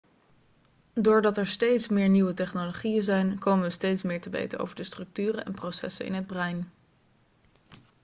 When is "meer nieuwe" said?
1.87-2.33